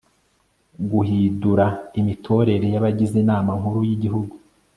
[0.91, 1.65] guhidura
[1.99, 4.33] imitorere y'abagize inama nkuru y'igihugu